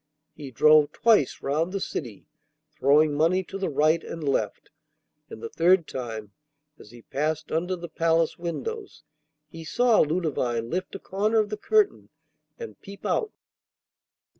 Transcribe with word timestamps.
He 0.33 0.49
drove 0.49 0.91
twice 0.93 1.43
round 1.43 1.71
the 1.71 1.79
city, 1.79 2.25
throwing 2.75 3.13
money 3.13 3.43
to 3.43 3.59
the 3.59 3.69
right 3.69 4.03
and 4.03 4.27
left, 4.27 4.71
and 5.29 5.43
the 5.43 5.49
third 5.49 5.87
time, 5.87 6.31
as 6.79 6.89
he 6.89 7.03
passed 7.03 7.51
under 7.51 7.75
the 7.75 7.87
palace 7.87 8.35
windows, 8.35 9.03
he 9.47 9.63
saw 9.63 9.99
Ludovine 9.99 10.71
lift 10.71 10.95
a 10.95 10.99
corner 10.99 11.37
of 11.37 11.49
the 11.49 11.55
curtain 11.57 12.09
and 12.57 12.81
peep 12.81 13.05
out. 13.05 13.31